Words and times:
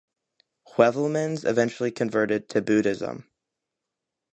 Heuvelmans 0.67 1.47
eventually 1.47 1.91
converted 1.91 2.49
to 2.49 2.61
Buddhism. 2.63 3.29